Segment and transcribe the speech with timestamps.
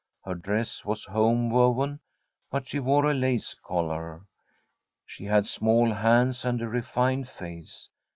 [0.25, 1.99] Her dress was home woven,
[2.49, 4.23] but she wore a lace collar.
[5.05, 7.87] She had small hands and a refined face.